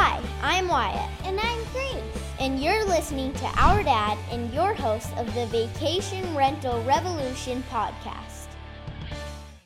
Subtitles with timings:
[0.00, 1.10] Hi, I'm Wyatt.
[1.24, 2.22] And I'm Grace.
[2.38, 8.27] And you're listening to Our Dad and your host of the Vacation Rental Revolution podcast.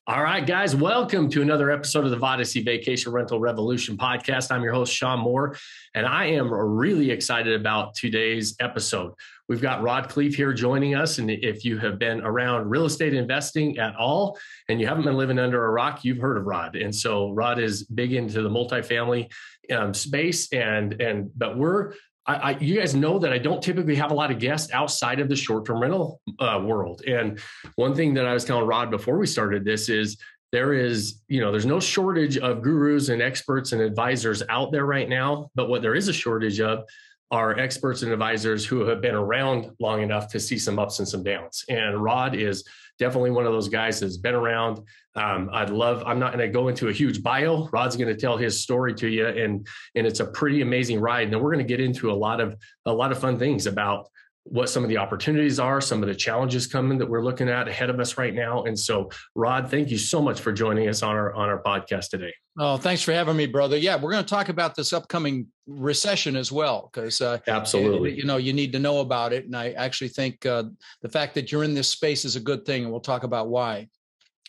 [0.08, 4.50] All right, guys, welcome to another episode of the Vodacy Vacation Rental Revolution podcast.
[4.50, 5.56] I'm your host, Shawn Moore,
[5.94, 9.12] and I am really excited about today's episode.
[9.48, 11.18] We've got Rod Khleif here joining us.
[11.18, 14.36] And if you have been around real estate investing at all
[14.68, 16.74] and you haven't been living under a rock, you've heard of Rod.
[16.74, 19.30] And so Rod is big into the multifamily
[19.70, 20.52] um, space.
[20.52, 21.92] And, and, but we're,
[22.26, 25.18] I, I, you guys know that I don't typically have a lot of guests outside
[25.20, 27.02] of the short-term rental uh, world.
[27.06, 27.40] And
[27.76, 30.16] one thing that I was telling Rod before we started this is
[30.52, 34.84] there is, you know, there's no shortage of gurus and experts and advisors out there
[34.84, 35.50] right now.
[35.54, 36.84] But what there is a shortage of
[37.30, 41.08] are experts and advisors who have been around long enough to see some ups and
[41.08, 41.64] some downs.
[41.70, 42.62] And Rod is
[43.02, 44.80] definitely one of those guys that's been around.
[45.16, 47.68] Um, I'd love, I'm not going to go into a huge bio.
[47.72, 49.66] Rod's going to tell his story to you and,
[49.96, 51.26] and it's a pretty amazing ride.
[51.26, 54.08] And we're going to get into a lot of, a lot of fun things about
[54.44, 57.68] what some of the opportunities are, some of the challenges coming that we're looking at
[57.68, 58.64] ahead of us right now.
[58.64, 62.10] And so, Rod, thank you so much for joining us on our on our podcast
[62.10, 62.32] today.
[62.58, 63.78] Oh, thanks for having me, brother.
[63.78, 68.24] Yeah, we're going to talk about this upcoming recession as well, because uh, absolutely, you
[68.24, 69.46] know, you need to know about it.
[69.46, 70.64] And I actually think uh,
[71.00, 73.48] the fact that you're in this space is a good thing, and we'll talk about
[73.48, 73.88] why.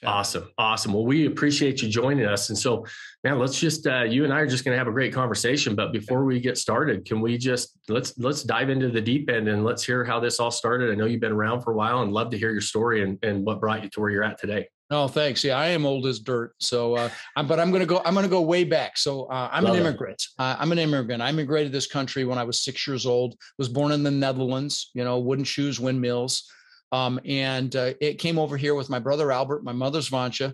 [0.05, 0.49] Awesome.
[0.57, 0.91] Awesome.
[0.91, 2.49] Well, we appreciate you joining us.
[2.49, 2.85] And so,
[3.23, 5.75] man, let's just, uh, you and I are just going to have a great conversation.
[5.75, 9.47] But before we get started, can we just, let's, let's dive into the deep end
[9.47, 10.91] and let's hear how this all started.
[10.91, 13.17] I know you've been around for a while and love to hear your story and,
[13.23, 14.67] and what brought you to where you're at today.
[14.91, 15.41] Oh, thanks.
[15.43, 16.53] Yeah, I am old as dirt.
[16.59, 18.97] So, uh, I'm, but I'm going to go, I'm going to go way back.
[18.97, 20.21] So uh, I'm love an immigrant.
[20.37, 21.21] Uh, I'm an immigrant.
[21.21, 24.91] I immigrated this country when I was six years old, was born in the Netherlands,
[24.93, 26.51] you know, wooden shoes, windmills.
[26.93, 30.53] Um, and uh, it came over here with my brother Albert, my mother's Vansha.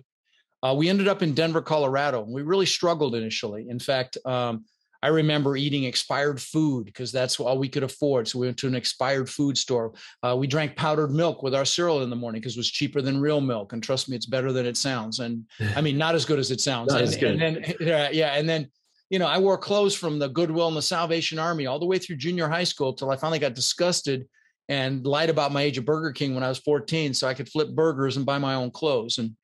[0.62, 2.26] Uh, we ended up in Denver, Colorado.
[2.26, 3.68] We really struggled initially.
[3.68, 4.64] In fact, um,
[5.02, 8.26] I remember eating expired food because that's all we could afford.
[8.26, 9.92] So we went to an expired food store.
[10.22, 13.02] Uh, we drank powdered milk with our cereal in the morning because it was cheaper
[13.02, 13.72] than real milk.
[13.74, 15.20] And trust me, it's better than it sounds.
[15.20, 15.44] And
[15.76, 16.92] I mean, not as good as it sounds.
[16.94, 17.74] and, and, then,
[18.12, 18.70] yeah, and then
[19.10, 21.98] you know, I wore clothes from the Goodwill and the Salvation Army all the way
[21.98, 24.26] through junior high school till I finally got disgusted
[24.70, 27.48] and lied about my age of Burger King when I was 14 so I could
[27.48, 29.18] flip burgers and buy my own clothes.
[29.18, 29.36] And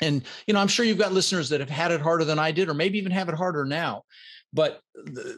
[0.00, 2.50] and you know, I'm sure you've got listeners that have had it harder than I
[2.50, 4.02] did, or maybe even have it harder now.
[4.52, 4.80] But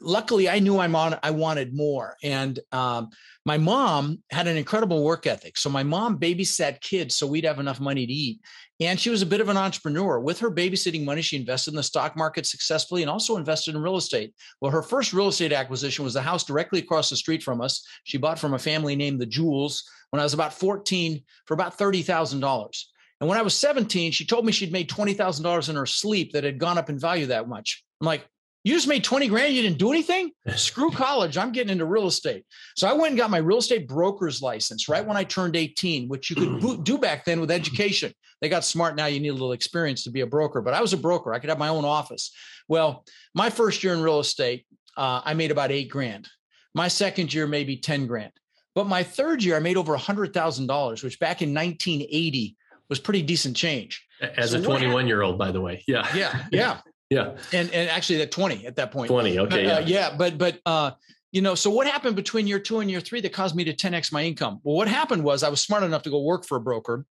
[0.01, 1.19] luckily, I knew I'm on.
[1.23, 3.11] I wanted more, and um,
[3.47, 5.57] my mom had an incredible work ethic.
[5.57, 8.41] So my mom babysat kids so we'd have enough money to eat.
[8.81, 10.19] And she was a bit of an entrepreneur.
[10.19, 13.83] With her babysitting money, she invested in the stock market successfully and also invested in
[13.83, 14.35] real estate.
[14.61, 17.87] Well, her first real estate acquisition was the house directly across the street from us.
[18.03, 21.79] She bought from a family named the Jewels when I was about 14 for about
[21.79, 22.85] $30,000.
[23.21, 26.45] And when I was 17, she told me she'd made $20,000 in her sleep that
[26.45, 27.85] had gone up in value that much.
[28.01, 28.27] I'm like,
[28.65, 29.55] you just made 20 grand.
[29.55, 30.31] You didn't do anything.
[30.57, 31.37] Screw college.
[31.37, 32.45] I'm getting into real estate.
[32.77, 36.09] So I went and got my real estate broker's license right when I turned 18,
[36.09, 38.13] which you could do back then with education.
[38.41, 39.07] They got smart now.
[39.07, 41.35] You need a little experience to be a broker, but I was a broker.
[41.35, 42.33] I could have my own office.
[42.67, 43.05] Well,
[43.35, 46.29] my first year in real estate, uh, I made about eight grand.
[46.75, 48.33] My second year, maybe 10 grand.
[48.75, 52.57] But my third year, I made over $100,000, which back in 1980
[52.89, 54.05] was pretty decent change.
[54.21, 55.85] As so a 21 year old, by the way.
[55.87, 56.07] Yeah.
[56.17, 56.45] Yeah.
[56.51, 56.81] Yeah.
[57.15, 57.37] Yeah.
[57.53, 59.09] And and actually at 20 at that point.
[59.09, 59.39] 20.
[59.41, 59.67] Okay.
[59.67, 59.87] Uh, yeah.
[59.87, 60.17] yeah.
[60.17, 60.93] But but uh,
[61.33, 63.73] you know, so what happened between year two and year three that caused me to
[63.73, 64.61] 10x my income?
[64.63, 67.07] Well, what happened was I was smart enough to go work for a broker,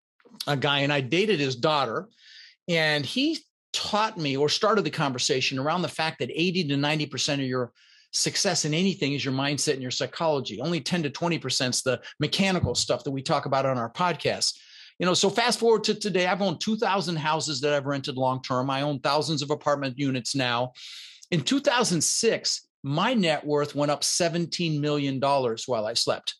[0.46, 2.08] a guy, and I dated his daughter,
[2.68, 3.38] and he
[3.72, 7.72] taught me or started the conversation around the fact that 80 to 90% of your
[8.12, 10.60] success in anything is your mindset and your psychology.
[10.60, 14.54] Only 10 to 20% is the mechanical stuff that we talk about on our podcast.
[14.98, 18.42] You know, so fast forward to today, I've owned 2,000 houses that I've rented long
[18.42, 18.68] term.
[18.68, 20.72] I own thousands of apartment units now.
[21.30, 26.34] In 2006, my net worth went up $17 million while I slept.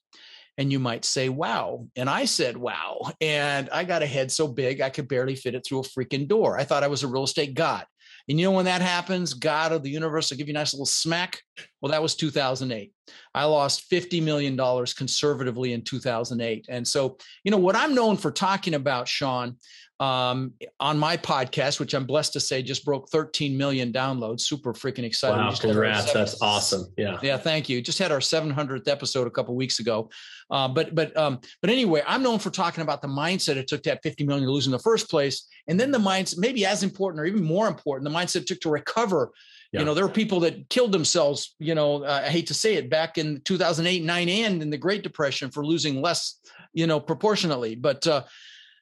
[0.56, 1.86] And you might say, wow.
[1.94, 3.12] And I said, wow.
[3.20, 6.26] And I got a head so big, I could barely fit it through a freaking
[6.26, 6.58] door.
[6.58, 7.86] I thought I was a real estate god.
[8.28, 10.74] And you know when that happens, God of the universe will give you a nice
[10.74, 11.42] little smack.
[11.80, 12.92] Well, that was 2008.
[13.34, 14.56] I lost $50 million
[14.96, 16.66] conservatively in 2008.
[16.68, 19.56] And so, you know, what I'm known for talking about, Shawn,
[20.00, 24.42] um, on my podcast, which I'm blessed to say just broke 13 million downloads.
[24.42, 25.36] Super freaking excited.
[25.36, 26.12] Wow, congrats!
[26.12, 26.86] That's awesome.
[26.96, 27.36] Yeah, yeah.
[27.36, 27.82] Thank you.
[27.82, 30.08] Just had our 700th episode a couple weeks ago.
[30.50, 33.82] Uh, but but um, but anyway, I'm known for talking about the mindset it took
[33.84, 36.64] to have 50 million to lose in the first place, and then the mindset, maybe
[36.64, 39.32] as important or even more important, the mindset it took to recover.
[39.72, 39.80] Yeah.
[39.80, 41.54] You know, there were people that killed themselves.
[41.58, 44.78] You know, uh, I hate to say it, back in 2008, nine, and in the
[44.78, 46.40] Great Depression for losing less.
[46.72, 48.06] You know, proportionately, but.
[48.06, 48.22] Uh,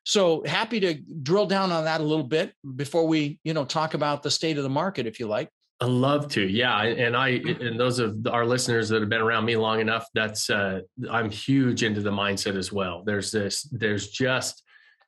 [0.07, 3.95] so happy to drill down on that a little bit before we, you know, talk
[3.95, 5.51] about the state of the market, if you like.
[5.81, 7.31] I love to, yeah, and I
[7.61, 11.29] and those of our listeners that have been around me long enough, that's uh, I'm
[11.29, 13.03] huge into the mindset as well.
[13.05, 14.63] There's this, there's just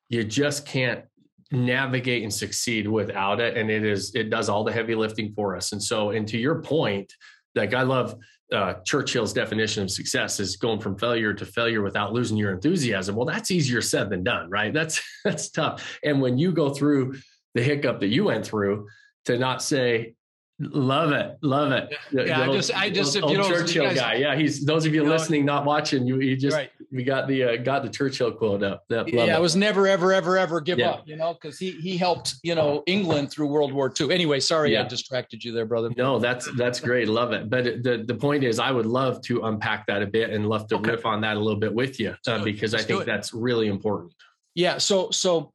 [0.08, 1.04] you just can't
[1.52, 5.56] navigate and succeed without it, and it is it does all the heavy lifting for
[5.56, 5.70] us.
[5.70, 7.14] And so, and to your point,
[7.58, 8.16] like I love
[8.52, 13.14] uh, Churchill's definition of success is going from failure to failure without losing your enthusiasm.
[13.14, 14.72] Well, that's easier said than done, right?
[14.72, 15.98] That's that's tough.
[16.02, 17.16] And when you go through
[17.54, 18.86] the hiccup that you went through,
[19.26, 20.14] to not say,
[20.60, 21.94] Love it, love it.
[22.10, 24.14] Yeah, I just, I just, old, you know, Churchill guys, guy.
[24.14, 26.04] Yeah, he's those of you, you know, listening, not watching.
[26.04, 26.70] You, you just, right.
[26.90, 28.82] we got the, uh, got the Churchill quote up.
[28.88, 29.28] That, yeah, it.
[29.36, 30.90] it was never, ever, ever, ever give Yeah.
[30.90, 31.06] up.
[31.06, 34.12] You know, because he he helped, you know, England through World War II.
[34.12, 35.90] Anyway, sorry, I distracted you there, brother.
[35.96, 37.06] No, that's that's great.
[37.08, 37.48] Love it.
[37.48, 40.66] But the the point is, I would love to unpack that a bit and love
[40.68, 40.90] to Okay.
[40.90, 43.32] riff on that a little bit with you uh, because I Let's do think that's
[43.32, 44.12] really important.
[44.56, 44.78] Yeah.
[44.78, 45.52] So, so,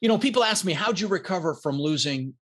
[0.00, 2.34] you know, people ask me, how'd you recover from losing,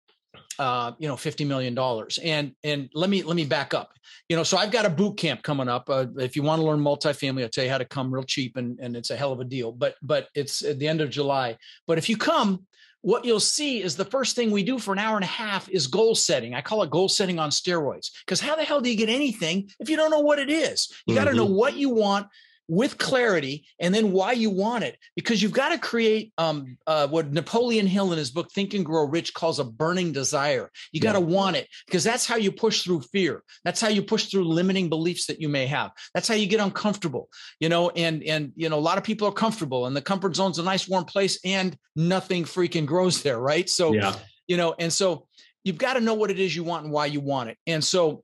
[0.59, 1.77] uh, you know, $50 million?
[2.23, 3.93] And, and let me, let me back up,
[4.29, 5.89] you know, so I've got a boot camp coming up.
[5.89, 8.57] Uh, if you want to learn multifamily, I'll tell you how to come real cheap
[8.57, 11.09] and, and it's a hell of a deal, but, but it's at the end of
[11.09, 11.57] July.
[11.87, 12.65] But if you come,
[13.05, 15.69] what you'll see is the first thing we do for an hour and a half
[15.69, 16.55] is goal setting.
[16.55, 18.09] I call it goal setting on steroids.
[18.25, 20.91] Because how the hell do you get anything if you don't know what it is?
[21.05, 22.25] You got to know what you want
[22.67, 27.07] with clarity and then why you want it because you've got to create um, uh,
[27.07, 30.71] what napoleon hill in his book think and grow rich calls a burning desire.
[30.91, 33.43] You got to want it because that's how you push through fear.
[33.63, 35.91] That's how you push through limiting beliefs that you may have.
[36.13, 37.29] That's how you get uncomfortable
[37.59, 40.35] you know and and you know a lot of people are comfortable and the comfort
[40.35, 43.69] zone's a nice warm place and nothing freaking grows there right?
[43.69, 44.15] So Yeah.
[44.47, 45.27] you know and so
[45.63, 47.57] you've got to know what it is you want and why you want it.
[47.65, 48.23] And so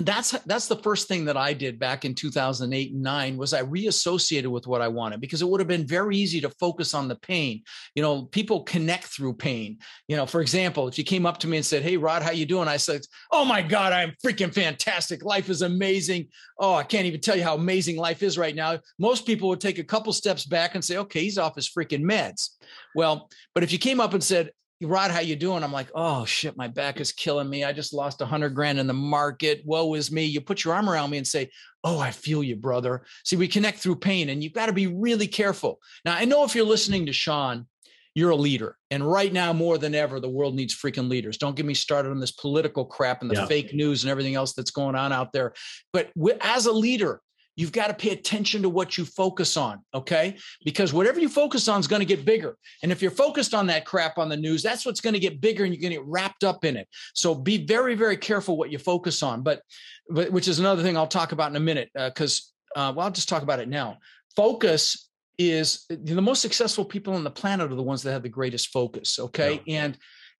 [0.00, 3.62] that's that's the first thing that I did back in 2008 and 9 was I
[3.62, 7.08] reassociated with what I wanted because it would have been very easy to focus on
[7.08, 7.62] the pain.
[7.94, 9.78] You know, people connect through pain.
[10.08, 12.30] You know, for example, if you came up to me and said, "Hey Rod, how
[12.30, 13.02] you doing?" I said,
[13.32, 15.24] "Oh my god, I'm freaking fantastic.
[15.24, 16.28] Life is amazing.
[16.58, 19.60] Oh, I can't even tell you how amazing life is right now." Most people would
[19.60, 22.50] take a couple steps back and say, "Okay, he's off his freaking meds."
[22.94, 24.50] Well, but if you came up and said,
[24.82, 25.64] Rod, how you doing?
[25.64, 27.64] I'm like, oh shit, my back is killing me.
[27.64, 29.62] I just lost a hundred grand in the market.
[29.64, 30.24] Woe is me.
[30.24, 31.50] You put your arm around me and say,
[31.82, 33.04] oh, I feel you, brother.
[33.24, 35.78] See, we connect through pain, and you've got to be really careful.
[36.04, 37.66] Now, I know if you're listening to Shawn,
[38.14, 41.38] you're a leader, and right now more than ever, the world needs freaking leaders.
[41.38, 43.46] Don't get me started on this political crap and the Yeah.
[43.46, 45.54] fake news and everything else that's going on out there.
[45.92, 47.20] But as a leader,
[47.56, 50.36] You've got to pay attention to what you focus on, okay?
[50.62, 52.56] Because whatever you focus on is going to get bigger.
[52.82, 55.40] And if you're focused on that crap on the news, that's what's going to get
[55.40, 56.86] bigger and you're going to get wrapped up in it.
[57.14, 59.42] So be very, very careful what you focus on.
[59.42, 59.62] But,
[60.10, 63.12] but which is another thing I'll talk about in a minute, because, uh, well, I'll
[63.12, 63.98] just talk about it now.
[64.36, 68.28] Focus is the most successful people on the planet are the ones that have the
[68.28, 69.62] greatest focus, okay?
[69.66, 69.96] And,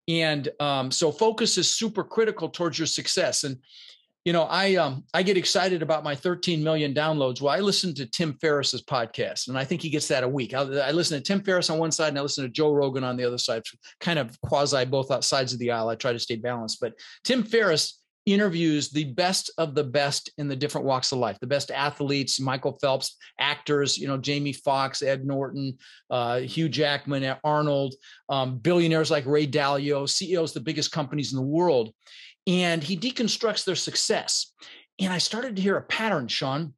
[0.07, 3.43] and um, so focus is super critical towards your success.
[3.43, 3.57] And,
[4.27, 7.39] you know, I um I get excited about my 13 million downloads.
[7.39, 10.53] Well, I listen to Tim Ferriss's podcast, and I think he gets that a week.
[10.53, 13.05] I, I listen to Tim Ferriss on one side, and I listen to Joe Rogan
[13.05, 13.63] on the other side.
[14.01, 15.87] Kind of quasi both sides of the aisle.
[15.87, 16.91] I try to stay balanced, but
[17.23, 21.47] Tim Ferriss interviews the best of the best in the different walks of life the
[21.47, 25.77] best athletes michael phelps actors you know jamie foxx ed norton
[26.09, 27.95] uh, hugh jackman arnold
[28.27, 31.93] um, billionaires like ray dalio ceos the biggest companies in the world
[32.47, 34.53] and he deconstructs their success.
[34.99, 36.73] And I started to hear a pattern, Shawn.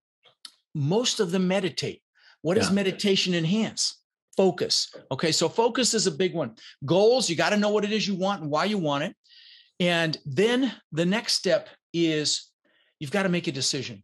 [0.75, 2.01] Most of them meditate.
[2.41, 4.01] What does meditation enhance?
[4.35, 4.93] Focus.
[5.11, 6.55] Okay, so focus is a big one.
[6.85, 9.15] Goals, you got to know what it is you want and why you want it.
[9.79, 12.49] And then the next step is
[12.99, 14.03] you've got to make a decision.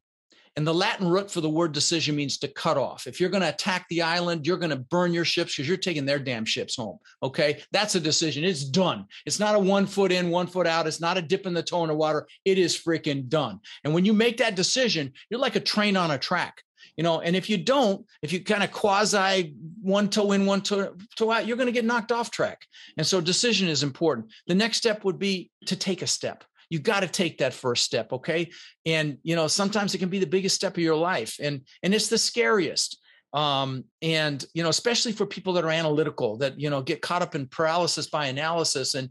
[0.57, 3.07] And the Latin root for the word decision means to cut off.
[3.07, 5.75] If you're going to attack the island, you're going to burn your ships because you're
[5.75, 6.97] taking their damn ships home.
[7.21, 7.61] Okay.
[7.71, 8.45] That's a decision.
[8.45, 9.05] It's done.
[9.25, 10.87] It's not a one foot in, one foot out.
[10.87, 12.25] It's not a dip in the toe in the water.
[12.45, 13.59] It is freaking done.
[13.83, 16.61] And when you make that decision, you're like a train on a track.
[16.95, 20.61] You know, and if you don't, if you kind of quasi one toe in, one
[20.61, 22.65] toe, toe out, you're going to get knocked off track.
[22.97, 24.31] And so decision is important.
[24.47, 27.83] The next step would be to take a step you got to take that first
[27.83, 28.49] step okay?
[28.85, 31.93] And you know sometimes it can be the biggest step of your life and and
[31.93, 32.99] it's the scariest.
[33.33, 37.21] Um and you know especially for people that are analytical that you know get caught
[37.21, 39.09] up in paralysis by analysis and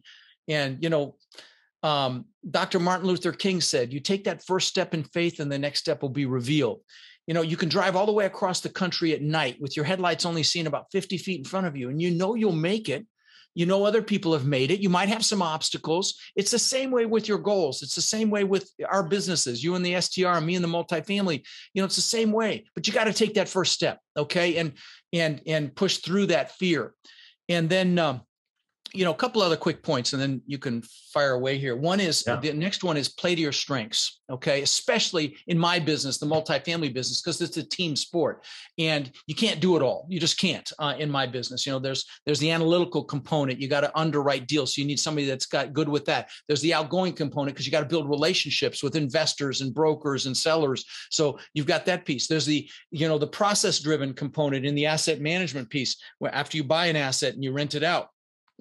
[0.49, 1.17] and you know
[1.83, 5.59] um dr martin luther king said you take that first step in faith and the
[5.59, 6.81] next step will be revealed.
[7.27, 9.85] You know you can drive all the way across the country at night with your
[9.85, 12.89] headlights only seeing about 50 feet in front of you and you know you'll make
[12.89, 13.07] it
[13.55, 14.81] you know other people have made it.
[14.81, 16.15] You might have some obstacles.
[16.37, 17.83] It's the same way with your goals.
[17.83, 21.45] It's the same way with our businesses you and the str me and the multifamily.
[21.73, 24.57] You know it's the same way but you got to take that first step okay
[24.57, 24.73] and
[25.13, 26.95] and and push through that fear.
[27.49, 28.23] And then um,
[28.95, 30.81] you know, a couple other quick points and then you can
[31.13, 31.77] fire away here.
[31.77, 32.37] One is Yeah.
[32.37, 34.21] the next one is play to your strengths.
[34.31, 34.63] Okay.
[34.63, 38.45] Especially in my business, the multifamily business, because it's a team sport
[38.79, 40.07] and you can't do it all.
[40.09, 41.67] You just can't uh, in my business.
[41.67, 43.61] You know, there's, there's the analytical component.
[43.61, 44.75] You got to underwrite deals.
[44.75, 46.31] So you need somebody that's got good with that.
[46.47, 50.37] There's the outgoing component because you got to build relationships with investors and brokers and
[50.37, 50.85] sellers.
[51.11, 52.29] So you've got that piece.
[52.29, 56.57] There's the, you know, the process driven component in the asset management piece where after
[56.57, 58.09] you buy an asset and you rent it out,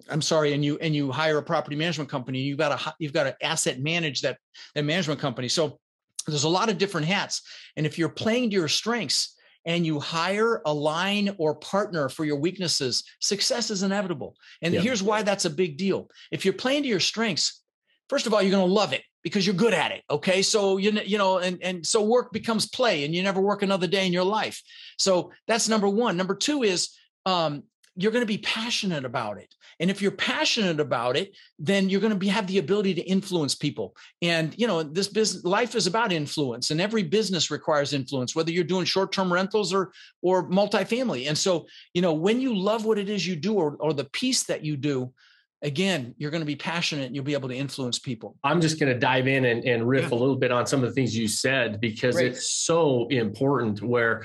[0.10, 3.14] I'm sorry, and you and you hire a property management company, you've got to you've
[3.14, 4.38] got to asset manage that
[4.76, 5.48] that management company.
[5.48, 5.80] So
[6.28, 7.42] there's a lot of different hats,
[7.78, 9.36] and if you're playing to your strengths
[9.66, 14.36] and you hire a line or partner for your weaknesses, success is inevitable.
[14.62, 14.82] And Yeah.
[14.82, 16.10] here's why that's a big deal.
[16.32, 17.62] If you're playing to your strengths,
[18.10, 20.04] first of all, you're going to love it because you're good at it.
[20.10, 23.62] Okay, so you you know, and and so work becomes play, and you never work
[23.62, 24.62] another day in your life.
[24.98, 26.18] So that's number one.
[26.18, 26.90] Number two is
[27.26, 27.64] um,
[27.96, 29.54] you're going to be passionate about it.
[29.80, 33.02] And if you're passionate about it, then you're going to be have the ability to
[33.02, 33.96] influence people.
[34.22, 38.52] And you know, this business life is about influence, and every business requires influence, whether
[38.52, 41.28] you're doing short-term rentals or or multifamily.
[41.28, 44.06] And so, you know, when you love what it is you do or or the
[44.06, 45.14] piece that you do,
[45.62, 48.36] again, you're going to be passionate and you'll be able to influence people.
[48.44, 50.18] I'm just going to dive in and, and riff Yeah.
[50.18, 52.34] a little bit on some of the things you said because Great.
[52.34, 54.24] it's so important where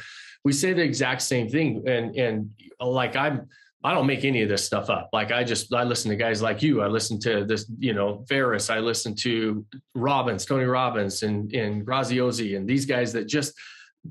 [0.48, 1.68] we say the exact same thing.
[1.86, 2.50] And, and
[2.80, 3.48] uh, like, I'm,
[3.84, 5.10] I don't make any of this stuff up.
[5.12, 6.80] Like I just, I listen to guys like you.
[6.80, 9.64] I listen to this, you know, Ferriss, I listen to
[9.94, 13.52] Robbins, Tony Robbins and, and Graziosi and these guys that just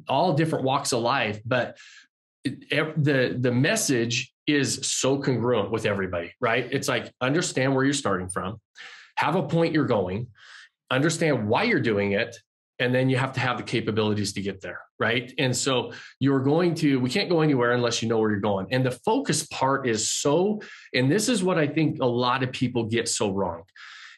[0.07, 1.39] all different walks of life.
[1.43, 1.77] But
[2.43, 6.67] it- the, the message is so congruent with everybody, right?
[6.71, 8.61] It's like, understand where you're starting from
[9.17, 10.27] have a point you're going,
[10.91, 12.37] understand why you're doing it,
[12.79, 15.33] and then you have to have the capabilities to get there, right?
[15.37, 18.67] And so you're going to, we can't go anywhere unless you know where you're going.
[18.71, 20.61] And the focus part is so,
[20.93, 23.63] and this is what I think a lot of people get so wrong.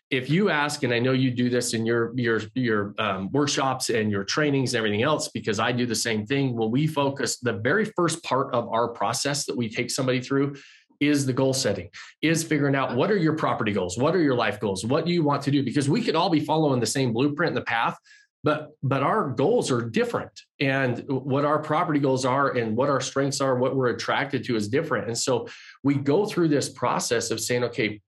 [0.09, 3.91] If you ask, and I know you do this in your your your um, workshops
[3.91, 6.55] and your trainings and everything else, because I do the same thing.
[6.55, 10.55] When we focus, the very first part of our process that we take somebody through
[10.99, 11.89] is the goal setting
[12.21, 15.13] is figuring out what are your property goals what are your life goals what do
[15.13, 17.61] you want to do because we could all be following the same blueprint and the
[17.61, 17.97] path
[18.43, 20.31] but but our goals are different.
[20.59, 24.55] And what our property goals are and what our strengths are what we're attracted to
[24.55, 25.07] is different.
[25.07, 25.47] And so
[25.83, 28.01] we go through this process of saying okay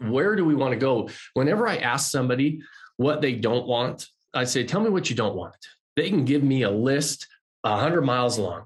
[0.00, 1.08] where do we want to go?
[1.34, 2.60] Whenever i ask somebody
[2.96, 5.56] what they don't want i say tell me what you don't want.
[5.96, 7.26] They can give me a list
[7.62, 8.64] 100 miles long.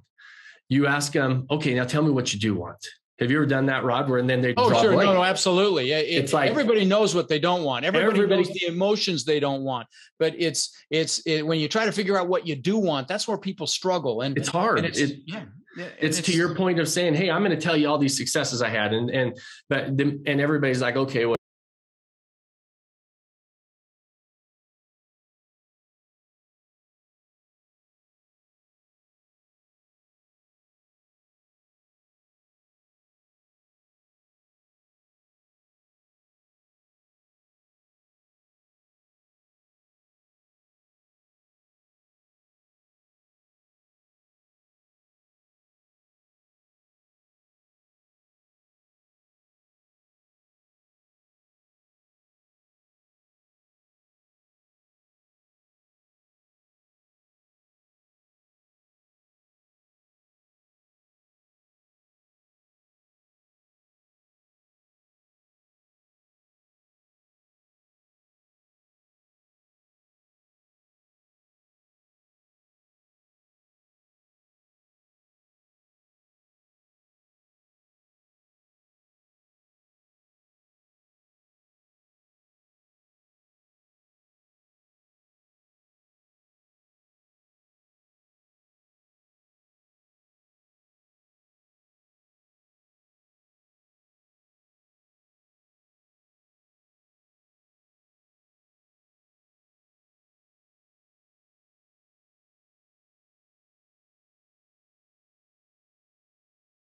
[0.68, 2.86] You ask them okay now tell me what you do want
[3.18, 4.08] have you ever done that, Rod?
[4.08, 4.92] Where and then they Oh, sure.
[4.92, 5.92] No, no, absolutely.
[5.92, 7.84] It- It's like- everybody knows what they don't want.
[7.84, 9.86] Everybody, Everybody- knows the emotions they don't want.
[10.18, 13.28] But it's it's it, when you try to figure out what you do want, that's
[13.28, 14.22] where people struggle.
[14.22, 14.78] And It's hard.
[14.78, 15.44] And it's, It- yeah,
[15.76, 18.16] and it's, to your point of saying, "Hey, I'm going to tell you all these
[18.16, 19.38] successes I had," and and
[19.68, 21.36] but the, and everybody's like, "Okay, well."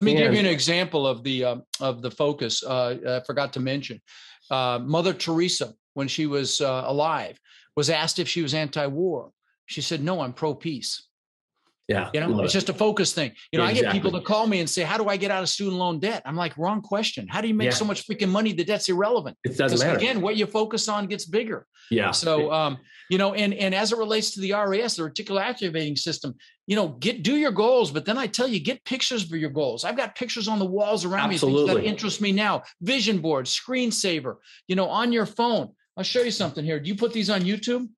[0.04, 2.62] Let me give you an example of the um, of the focus.
[2.62, 4.00] Uh, I forgot to mention,
[4.50, 7.38] uh, Mother Teresa, when she was uh, alive,
[7.76, 9.30] was asked if she was anti-war.
[9.66, 11.08] She said, "No, I'm pro-peace."
[11.88, 12.08] Yeah.
[12.14, 13.32] You know, it's just a focus thing.
[13.52, 15.30] You know, Yeah, I get people to call me and say, How do I get
[15.30, 16.22] out of student loan debt?
[16.24, 17.26] I'm like, wrong question.
[17.28, 17.74] How do you make Yeah.
[17.74, 18.52] so much freaking money?
[18.54, 19.36] The debt's irrelevant.
[19.44, 19.98] It doesn't matter.
[19.98, 21.66] again, what you focus on gets bigger.
[21.90, 22.10] yeah.
[22.12, 22.78] So, um,
[23.10, 26.34] you know, and and as it relates to the RAS, the reticular activating system,
[26.66, 29.50] you know, get do your goals, but then I tell you, get pictures for your
[29.50, 29.84] goals.
[29.84, 32.62] I've got pictures on the walls around me, things that interest me now.
[32.80, 34.36] Vision board, screensaver,
[34.68, 35.68] you know, on your phone.
[35.98, 36.80] I'll show you something here.
[36.80, 37.88] Do you put these on YouTube?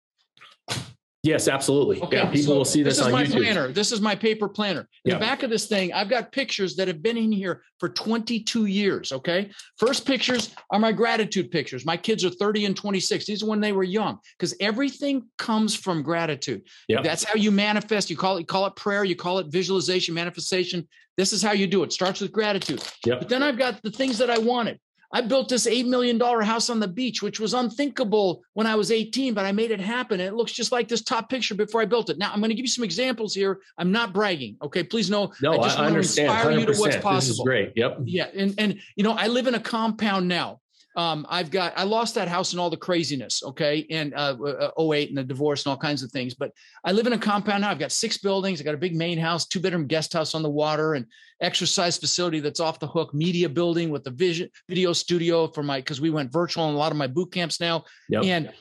[1.27, 2.01] Yes, absolutely.
[2.01, 2.31] Okay, yeah.
[2.31, 3.43] People so will see this, this is on my YouTube.
[3.43, 3.73] planner.
[3.73, 4.89] This is my paper planner.
[5.05, 5.15] In Yeah.
[5.15, 8.67] the back of this thing, I've got pictures that have been in here for 22
[8.67, 9.13] years.
[9.13, 9.51] Okay.
[9.79, 11.85] First pictures are my gratitude pictures.
[11.85, 13.27] My kids are 30 and 26.
[13.27, 16.63] These are when they were young because everything comes from gratitude.
[16.89, 17.03] Yep.
[17.03, 18.09] That's how you manifest.
[18.09, 20.87] You call it, you call it prayer, you call it visualization, manifestation.
[21.17, 21.93] This is how you do it.
[21.93, 22.83] Starts with gratitude.
[23.07, 23.21] Yep.
[23.21, 24.79] But then I've got the things that I wanted.
[25.13, 28.91] I built this $8 million house on the beach, which was unthinkable when I was
[28.91, 30.21] 18, but I made it happen.
[30.21, 32.19] And it looks just like this top picture before I built it.
[32.19, 33.61] Now, I'm going to give you some examples here.
[33.79, 34.57] I'm not bragging.
[34.63, 34.83] Okay.
[34.83, 36.29] Please know No, I, just I want to understand.
[36.29, 37.05] inspire you to 100%.
[37.05, 37.73] what's This is great.
[37.77, 37.99] Yep.
[38.05, 38.29] Yeah.
[38.35, 40.61] And, and, you know, I live in a compound now.
[40.97, 43.43] Um, I've got, I lost that house and all the craziness.
[43.45, 43.87] Okay.
[43.91, 44.37] And, uh,
[44.77, 46.35] uh, 08 and the divorce and all kinds of things.
[46.35, 46.53] But
[46.85, 47.71] I live in a compound now.
[47.71, 48.61] I've got six buildings.
[48.61, 51.05] I got a big main house, two bedroom guest house on the water and
[51.43, 55.83] exercise facility that's off the hook, media building with the vision video studio for my,
[55.83, 57.85] cause we went virtual on a lot of my boot camps now.
[58.09, 58.25] Yep.
[58.25, 58.53] And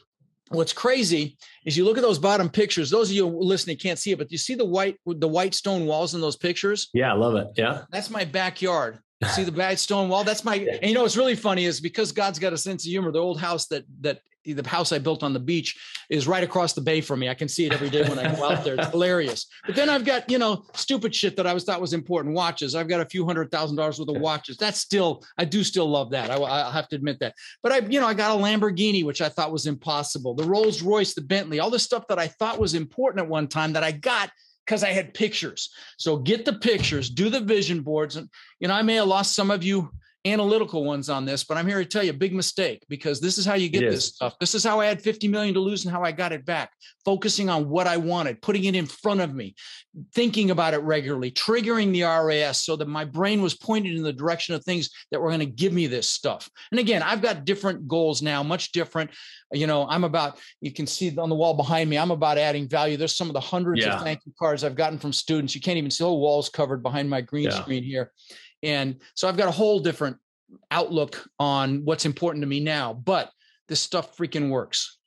[0.50, 2.90] what's crazy is you look at those bottom pictures.
[2.90, 5.86] Those of you listening can't see it, but you see the white, the white stone
[5.86, 6.90] walls in those pictures.
[6.94, 7.14] yeah.
[7.14, 7.48] I love it.
[7.56, 7.84] Yeah.
[7.92, 9.00] That's my backyard.
[9.30, 10.24] See the bad stone wall?
[10.24, 10.56] That's my.
[10.56, 13.12] And you know what's really funny is because God's got a sense of humor.
[13.12, 15.76] The old house that that the house I built on the beach
[16.10, 17.30] is right across the bay from me.
[17.30, 18.76] I can see it every day when I go out there.
[18.76, 19.48] It's hilarious.
[19.66, 22.36] But then I've got you know stupid shit that I was thought was important.
[22.36, 22.76] Watches.
[22.76, 24.58] I've got a few hundred thousand dollars worth of watches.
[24.58, 25.24] That's still.
[25.38, 26.30] I do still love that.
[26.30, 27.34] I, I'll have to admit that.
[27.64, 30.36] But I you know I got a Lamborghini which I thought was impossible.
[30.36, 33.48] The Rolls Royce, the Bentley, all the stuff that I thought was important at one
[33.48, 34.30] time that I got
[34.66, 35.70] because I had pictures.
[35.98, 38.16] So get the pictures, do the vision boards.
[38.16, 38.30] And,
[38.60, 39.92] you know, I may have lost some of you
[40.26, 43.38] analytical ones on this, but I'm here to tell you a big mistake because this
[43.38, 44.34] is how you get this stuff.
[44.40, 46.72] This is how I had 50 million to lose and how I got it back.
[47.06, 49.54] Focusing on what I wanted, putting it in front of me,
[50.16, 54.12] thinking about it regularly, triggering the RAS so that my brain was pointed in the
[54.12, 56.50] direction of things that were going to give me this stuff.
[56.72, 59.12] And again, I've got different goals now, much different.
[59.54, 62.68] You know, I'm about, you can see on the wall behind me, I'm about adding
[62.68, 62.98] value.
[62.98, 63.94] There's some of the hundreds Yeah.
[63.98, 65.54] of thank you cards I've gotten from students.
[65.54, 67.62] You can't even see the whole walls covered behind my green Yeah.
[67.62, 68.12] screen here.
[68.66, 70.18] And so I've got a whole different
[70.72, 73.32] outlook on what's important to me now, but
[73.68, 74.98] this stuff freaking works.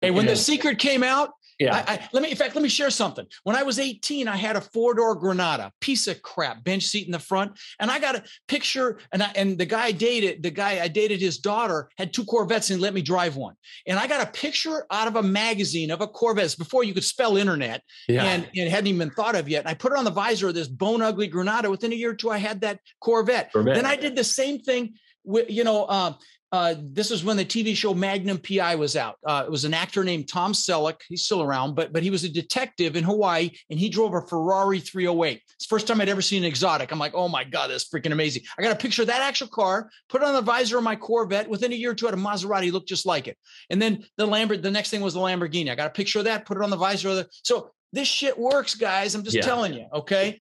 [0.00, 0.32] Hey, when Yeah.
[0.32, 1.84] the secret came out, Yeah.
[1.86, 3.26] I, I, let me, in fact, let me share something.
[3.44, 7.06] When I was 18, I had a four door Granada, piece of crap, bench seat
[7.06, 8.98] in the front, and I got a picture.
[9.12, 12.24] And I, and the guy I dated, the guy I dated, his daughter had two
[12.24, 13.54] Corvettes and let me drive one.
[13.86, 17.04] And I got a picture out of a magazine of a Corvette before you could
[17.04, 18.24] spell internet, yeah.
[18.24, 19.60] and it hadn't even been thought of yet.
[19.60, 21.70] And I put it on the visor of this bone ugly Granada.
[21.70, 23.52] Within a year or two, I had that Corvette.
[23.52, 23.74] Corvette.
[23.74, 26.16] Then I did the same thing with, you know, um,
[26.52, 29.16] uh, this was when the TV show Magnum PI was out.
[29.26, 31.00] Uh, it was an actor named Tom Selleck.
[31.08, 34.20] He's still around, but but he was a detective in Hawaii, and he drove a
[34.20, 35.40] Ferrari 308.
[35.56, 36.92] It's the first time I'd ever seen an exotic.
[36.92, 38.42] I'm like, oh my god, that's freaking amazing.
[38.58, 40.94] I got a picture of that actual car, put it on the visor of my
[40.94, 41.48] Corvette.
[41.48, 43.38] Within a year or two, I had a Maserati looked just like it.
[43.70, 45.70] And then the Lambert, the next thing was the Lamborghini.
[45.70, 47.28] I got a picture of that, put it on the visor of the.
[47.44, 49.14] So this shit works, guys.
[49.14, 49.42] I'm just Yeah.
[49.42, 50.41] telling you, okay.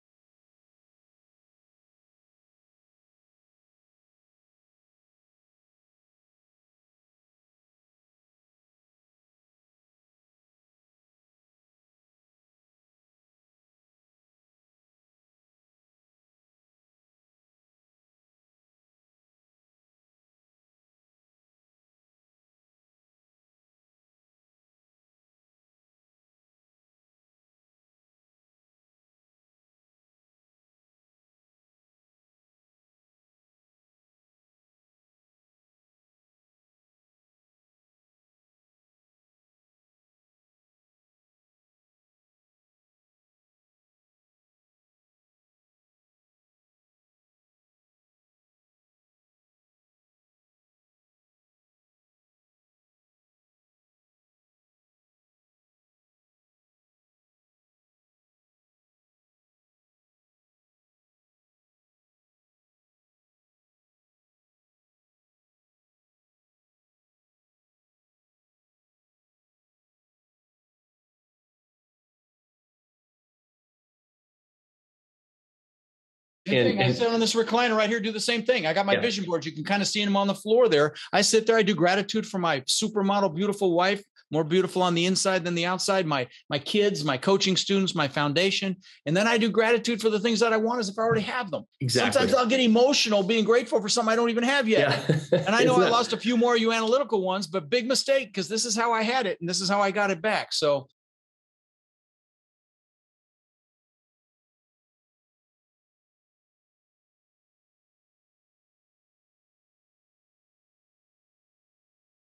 [76.53, 78.67] And, I sit on this recliner right here, do the same thing.
[78.67, 79.01] I got my yeah.
[79.01, 79.47] vision boards.
[79.47, 80.95] You can kind of see them on the floor there.
[81.13, 85.05] I sit there, I do gratitude for my supermodel, beautiful wife, more beautiful on the
[85.05, 88.75] inside than the outside, my my kids, my coaching students, my foundation.
[89.05, 91.21] And then I do gratitude for the things that I want as if I already
[91.21, 91.65] have them.
[91.81, 92.13] Exactly.
[92.13, 95.05] Sometimes I'll get emotional being grateful for something I don't even have yet.
[95.09, 95.39] Yeah.
[95.47, 98.49] and I know I lost a few more you analytical ones, but big mistake because
[98.49, 100.55] this is how I had it and this is how I got it back.
[100.55, 100.89] So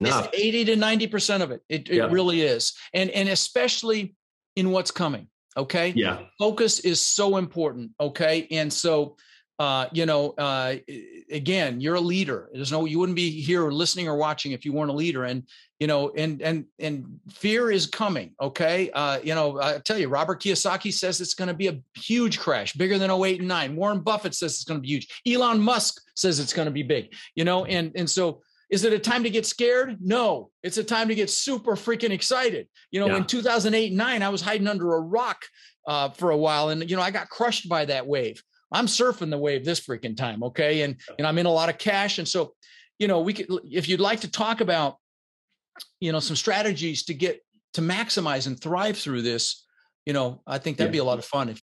[0.00, 0.18] No.
[0.18, 1.62] It's 80 to 90% of it.
[1.68, 2.08] It, it yeah.
[2.10, 2.72] really is.
[2.94, 4.14] And and especially
[4.56, 5.28] in what's coming.
[5.56, 5.92] Okay.
[5.94, 6.20] Yeah.
[6.38, 7.90] Focus is so important.
[8.00, 8.46] Okay.
[8.50, 9.16] And so
[9.60, 10.76] uh, you know, uh,
[11.30, 12.48] again, you're a leader.
[12.50, 15.24] There's no, you wouldn't be here listening or watching if you weren't a leader.
[15.24, 15.42] And,
[15.78, 18.32] you know, and, and, and fear is coming.
[18.40, 18.90] Okay.
[18.92, 22.38] Uh, you know, I tell you, Robert Kiyosaki says it's going to be a huge
[22.38, 23.76] crash, bigger than 08 and nine.
[23.76, 25.20] Warren Buffett says it's going to be huge.
[25.26, 28.92] Elon Musk says it's going to be big, you know, and, and so is it
[28.92, 29.98] a time to get scared?
[30.00, 32.68] No, it's a time to get super freaking excited.
[32.90, 33.16] You know, yeah.
[33.16, 35.44] in 2008 and nine, I was hiding under a rock
[35.86, 38.42] uh, for a while, and you know, I got crushed by that wave.
[38.72, 41.78] I'm surfing the wave this freaking time, okay, and and I'm in a lot of
[41.78, 42.54] cash, and so,
[42.98, 44.96] you know, we could if you'd like to talk about,
[45.98, 49.64] you know, some strategies to get to maximize and thrive through this,
[50.06, 50.98] you know, I think that'd yeah.
[50.98, 51.60] be a lot of fun if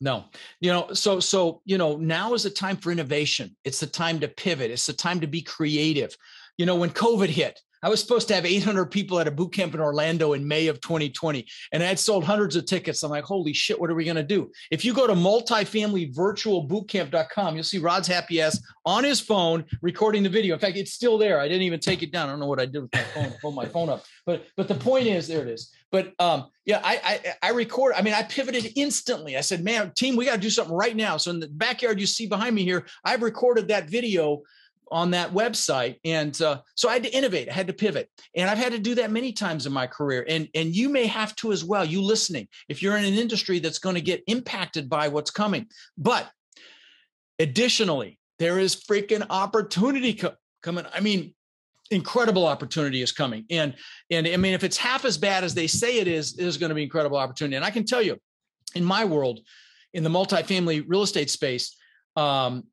[0.00, 0.26] No,
[0.60, 3.56] you know, so so you know, now is the time for innovation.
[3.64, 4.70] It's the time to pivot.
[4.70, 6.16] It's the time to be creative.
[6.56, 9.52] You know, when COVID hit, I was supposed to have 800 people at a boot
[9.52, 13.02] camp in Orlando in May of 2020, and I had sold hundreds of tickets.
[13.02, 14.50] I'm like, holy shit, what are we going to do?
[14.70, 20.28] If you go to multifamilyvirtualbootcamp.com, you'll see Rod's happy ass on his phone recording the
[20.28, 20.54] video.
[20.54, 21.40] In fact, it's still there.
[21.40, 22.28] I didn't even take it down.
[22.28, 24.04] I don't know what I did with my phone, pull my phone up.
[24.26, 25.72] But but the point is, there it is.
[25.90, 27.94] But um, yeah, I, I I record.
[27.96, 29.36] I mean, I pivoted instantly.
[29.36, 31.16] I said, man, team, we got to do something right now.
[31.16, 34.42] So in the backyard you see behind me here, I've recorded that video
[34.90, 35.98] on that website.
[36.04, 38.08] And uh, so i had to innovate i had to pivot.
[38.36, 40.24] And i've had to do that many times in my career.
[40.28, 43.58] And and you may have to as well you listening if you're in an industry
[43.58, 45.66] that's going to get impacted by what's coming.
[45.96, 46.30] But
[47.38, 51.34] additionally there is freaking opportunity co- coming i mean
[51.90, 53.44] incredible opportunity is coming.
[53.50, 53.74] And
[54.10, 56.70] and i mean if it's half as bad as they say it is there's going
[56.70, 57.56] to be incredible opportunity.
[57.56, 58.18] And i can tell you
[58.74, 59.40] in my world
[59.94, 61.76] in the multifamily real estate space
[62.16, 62.64] um,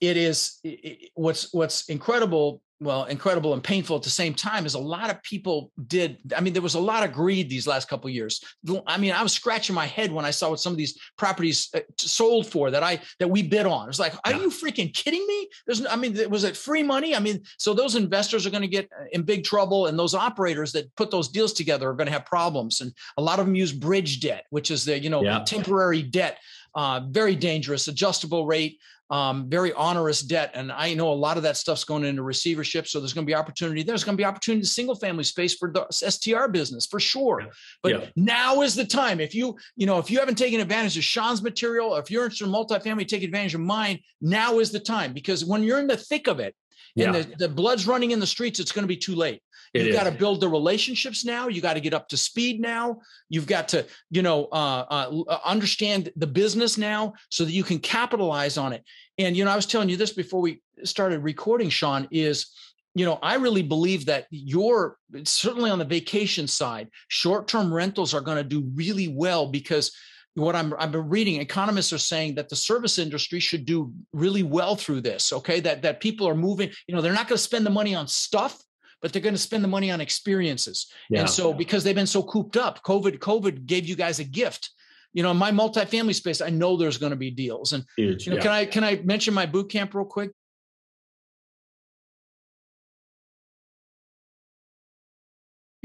[0.00, 4.74] it is it, what's what's incredible well incredible and painful at the same time is
[4.74, 7.88] a lot of people did i mean there was a lot of greed these last
[7.88, 8.44] couple years.
[8.86, 11.70] I mean i was scratching my head when i saw what some of these properties
[11.74, 13.84] uh, sold for that i that we bid on.
[13.84, 14.40] It was like are yeah.
[14.40, 15.48] you freaking kidding me?
[15.66, 17.16] There's i mean was it free money?
[17.16, 20.14] I mean so those investors are going to get uh, in big trouble and those
[20.14, 22.82] operators that put those deals together are going to have problems.
[22.82, 25.42] And a lot of them use bridge debt which is the you know yeah.
[25.46, 26.38] temporary debt
[26.74, 28.78] uh, very dangerous adjustable rate
[29.10, 30.50] um, very onerous debt.
[30.54, 32.88] And I know a lot of that stuff's going into receivership.
[32.88, 33.82] So there's going to be opportunity.
[33.82, 37.46] There's going to be opportunity in single family space for the STR business for sure.
[37.82, 38.06] But yeah.
[38.16, 39.20] now is the time.
[39.20, 42.24] If you, you know, if you haven't taken advantage of Shawn's material, or if you're
[42.24, 44.00] interested in multifamily, take advantage of mine.
[44.20, 46.54] Now is the time because when you're in the thick of it
[46.96, 47.22] and yeah.
[47.22, 49.42] the, the blood's running in the streets, it's going to be too late.
[49.74, 51.48] You've got to build the relationships now.
[51.48, 53.00] You got to get up to speed now.
[53.28, 57.78] You've got to, you know, uh, uh, understand the business now so that you can
[57.78, 58.84] capitalize on it.
[59.18, 62.08] And you know, I was telling you this before we started recording, Shawn.
[62.10, 62.52] Is
[62.94, 68.22] you know, I really believe that you're certainly on the vacation side, short-term rentals are
[68.22, 69.92] going to do really well because
[70.36, 74.42] what I'm I've been reading, economists are saying that the service industry should do really
[74.42, 75.32] well through this.
[75.32, 76.70] Okay, that that people are moving.
[76.86, 78.62] You know, they're not going to spend the money on stuff
[79.02, 80.90] but they're going to spend the money on experiences.
[81.10, 81.20] Yeah.
[81.20, 84.70] And so because they've been so cooped up, COVID, COVID gave you guys a gift.
[85.12, 87.72] You know, in my multifamily space, I know there's going to be deals.
[87.72, 88.42] And Huge, you know, yeah.
[88.42, 90.30] can I can I mention my boot camp real quick?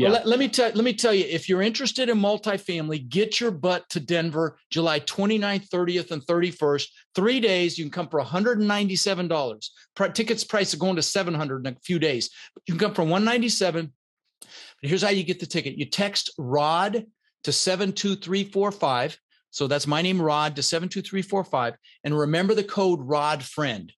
[0.01, 0.07] Yeah.
[0.07, 3.39] Well, let, let, me tell let me tell you, if you're interested in multifamily, get
[3.39, 6.87] your butt to Denver, July 29th, 30th, and 31st.
[7.13, 7.77] Three days.
[7.77, 9.69] You can come for $197.
[10.13, 12.31] Tickets price are going to 700 in a few days.
[12.65, 13.93] You can come for 197.
[14.39, 15.77] But here's how you get the ticket.
[15.77, 17.05] You text Rod
[17.43, 19.19] to 72345.
[19.51, 21.75] So that's my name, Rod, to 72345.
[22.03, 23.91] And remember the code Rod Friend.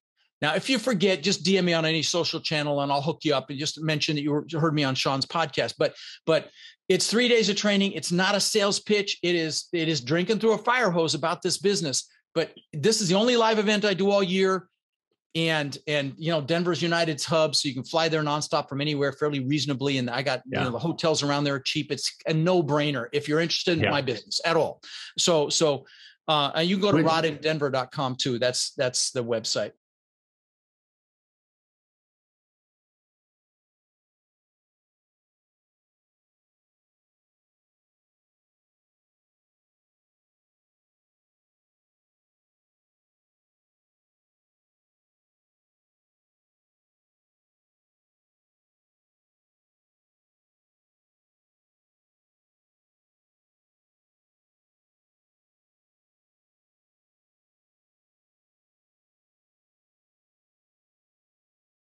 [0.44, 3.34] Now, if you forget, just DM me on any social channel and I'll hook you
[3.34, 5.76] up and just mention that you heard me on Shawn's podcast.
[5.80, 6.50] But but
[6.90, 7.94] it's three days of training.
[7.94, 9.18] It's not a sales pitch.
[9.24, 12.10] It is it is drinking through a fire hose about this business.
[12.36, 14.68] But this is the only live event I do all year.
[15.34, 19.14] and and you know Denver's United's hub, so you can fly there nonstop from anywhere
[19.14, 19.98] fairly reasonably.
[19.98, 20.60] And I got yeah.
[20.60, 21.90] you know the hotels around there are cheap.
[21.90, 23.92] It's a no brainer if you're interested in yeah.
[23.92, 24.82] my business at all.
[25.18, 25.86] So so
[26.28, 28.40] uh, you can go to rodindenver.com too.
[28.40, 29.72] That's that's the website.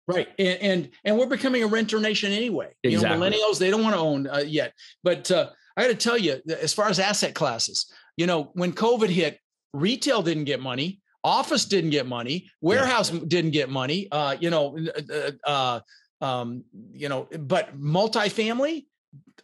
[0.07, 2.73] Right, and, and and we're becoming a renter nation anyway.
[2.83, 2.91] Exactly.
[2.91, 4.73] You know, millennials they don't want to own uh, yet.
[5.01, 8.73] But uh, I got to tell you, as far as asset classes, you know, when
[8.73, 9.39] COVID hit,
[9.73, 13.21] retail didn't get money, office didn't get money, warehouse yeah.
[13.27, 14.07] didn't get money.
[14.11, 14.77] Uh, you know,
[15.09, 15.79] uh, uh,
[16.23, 18.85] um, you know, but multifamily,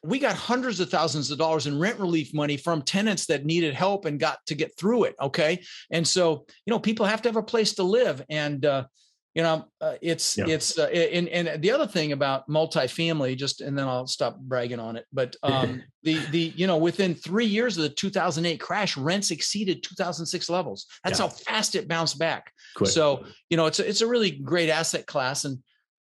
[0.04, 3.74] we got hundreds of thousands of dollars in rent relief money from tenants that needed
[3.74, 5.16] help and got to get through it.
[5.22, 8.86] Okay, and so you know, people have to have a place to live, and uh,
[9.36, 10.48] you know uh, it's yeah.
[10.48, 14.80] it's uh, and and the other thing about multifamily just and then i'll stop bragging
[14.80, 18.98] on it but um the the you know within three years of the 2008 crash
[18.98, 21.28] rents exceeded 2006 levels that's yeah.
[21.28, 22.90] how fast it bounced back Quick.
[22.90, 25.60] so you know it's a, it's a really great asset class and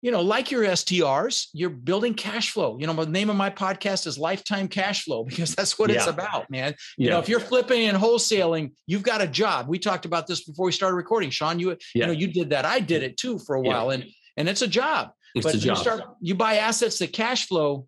[0.03, 2.77] you know, like your STRs, you're building cash flow.
[2.77, 5.95] You know, the name of my podcast is Lifetime Cash Flow because that's what yeah.
[5.95, 6.75] it's about, man.
[6.97, 7.13] You yeah.
[7.13, 9.69] know, if you're flipping and wholesaling, you've got a job.
[9.69, 11.29] We talked about this before we started recording.
[11.29, 11.75] Shawn, you yeah.
[11.93, 12.65] you know, you did that.
[12.65, 15.11] I did it too for a while, and and it's a job.
[15.35, 15.77] It's but a job.
[15.77, 17.87] you start you buy assets that cash flow.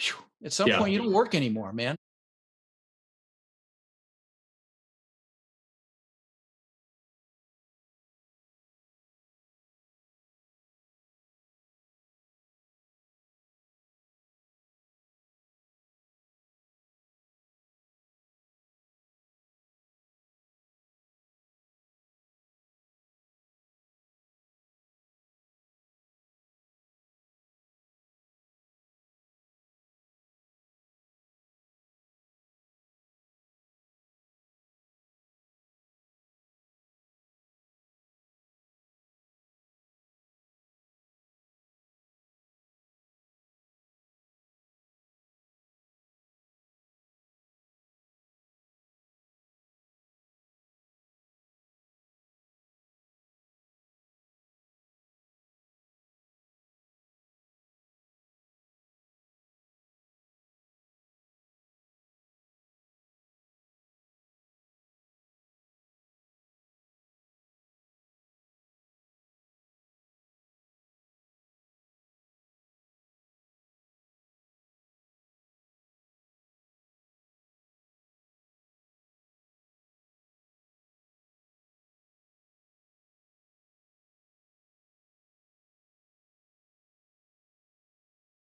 [0.00, 1.96] Whew, at some point, you don't work anymore, man.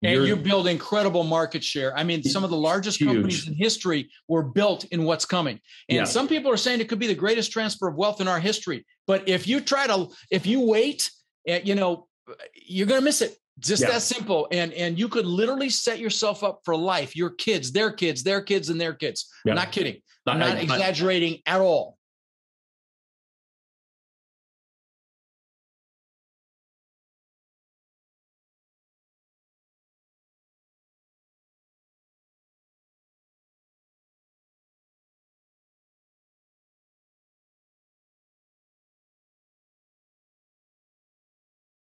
[0.03, 1.97] And you build incredible market share.
[1.97, 3.09] I mean, some of the largest huge.
[3.09, 5.59] companies in history were built in what's coming.
[5.89, 6.03] And yeah.
[6.03, 8.85] some people are saying it could be the greatest transfer of wealth in our history.
[9.07, 11.09] But if you try to, if you wait,
[11.47, 12.07] eh, you know,
[12.53, 13.35] you're going to miss it.
[13.59, 13.91] Just yeah.
[13.91, 14.47] that simple.
[14.51, 17.15] And and you could literally set yourself up for life.
[17.15, 19.31] Your kids, their kids, their kids, and their kids.
[19.45, 19.53] Yeah.
[19.53, 20.01] I'm not kidding.
[20.27, 21.94] I'm not I, exaggerating I, at all.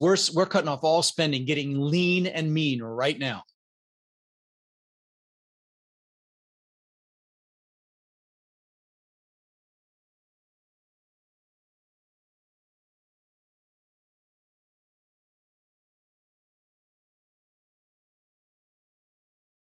[0.01, 3.45] We're, we're cutting off all spending, getting lean and mean right now.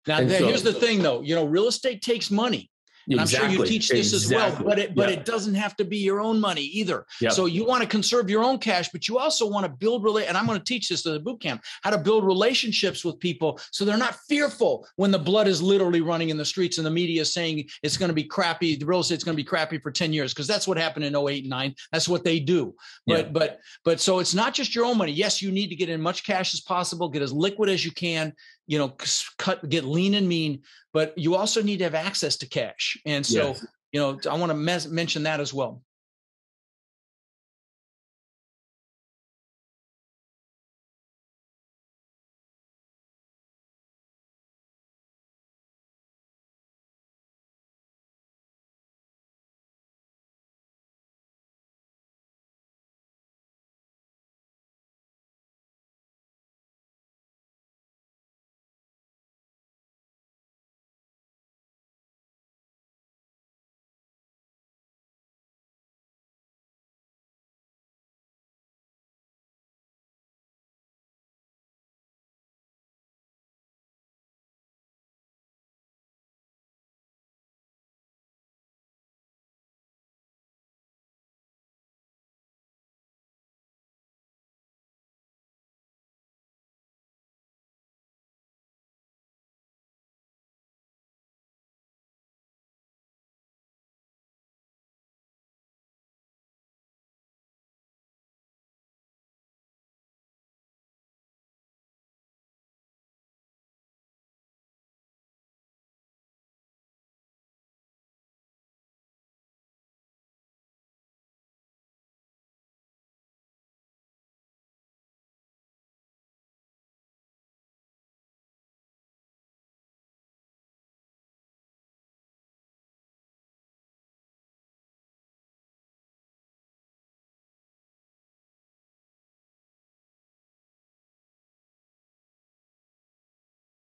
[0.06, 1.22] Now, so, here's the thing, though.
[1.22, 2.70] You know, real estate takes money.
[3.08, 3.48] And exactly.
[3.48, 4.36] I'm sure you teach this exactly.
[4.36, 7.06] as well, but it but it doesn't have to be your own money either.
[7.20, 7.32] Yep.
[7.32, 10.26] So you want to conserve your own cash, but you also want to build relate.
[10.26, 13.18] And I'm going to teach this to the boot camp how to build relationships with
[13.18, 16.86] people so they're not fearful when the blood is literally running in the streets and
[16.86, 18.76] the media is saying it's going to be crappy.
[18.76, 21.16] The real estate's going to be crappy for 10 years because that's what happened in
[21.16, 21.74] 08 and 9.
[21.92, 22.74] That's what they do.
[23.06, 25.12] But but but so it's not just your own money.
[25.12, 27.92] Yes, you need to get in much cash as possible, get as liquid as you
[27.92, 28.32] can,
[28.66, 28.94] you know
[29.38, 33.24] cut get lean and mean but you also need to have access to cash and
[33.24, 33.66] so yes.
[33.92, 35.82] you know i want to mes- mention that as well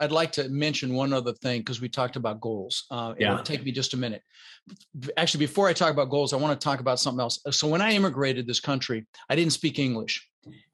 [0.00, 2.84] I'd like to mention one other thing because we talked about goals.
[2.90, 3.32] Uh, Yeah.
[3.32, 4.22] It'll take me just a minute.
[5.16, 7.38] Actually, before I talk about goals, I want to talk about something else.
[7.50, 10.26] So when I immigrated this country, I didn't speak English,